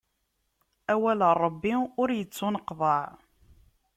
[0.93, 3.07] Awal n Ṛebbi ur ittuneqḍaɛ.